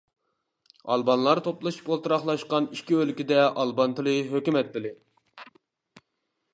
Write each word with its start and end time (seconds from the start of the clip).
ئالبانلار 0.93 1.41
توپلىشىپ 1.47 1.91
ئولتۇراقلاشقان 1.91 2.71
ئىككى 2.77 2.97
ئۆلكىدە 3.03 3.39
ئالبان 3.51 3.97
تىلى 4.01 4.17
ھۆكۈمەت 4.35 4.77
تىلى. 4.79 4.97